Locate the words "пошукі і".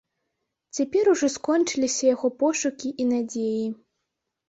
2.43-3.11